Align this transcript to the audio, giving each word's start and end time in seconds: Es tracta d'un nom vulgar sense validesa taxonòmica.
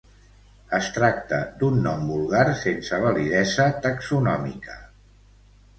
Es 0.77 0.87
tracta 0.95 1.41
d'un 1.59 1.77
nom 1.89 2.09
vulgar 2.13 2.47
sense 2.63 3.01
validesa 3.05 3.69
taxonòmica. 3.87 4.85